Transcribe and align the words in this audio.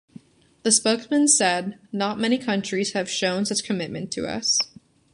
The 0.63 0.71
spokesman 0.71 1.27
said 1.27 1.73
that 1.73 1.79
"not 1.93 2.19
many 2.19 2.39
countries 2.39 2.93
have 2.93 3.07
shown 3.07 3.45
such 3.45 3.63
commitment 3.63 4.09
to 4.13 4.25
us". 4.25 4.57